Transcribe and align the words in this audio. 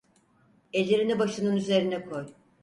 Ellerini 0.73 1.19
başının 1.19 1.55
üzerine 1.55 2.05
koy! 2.05 2.25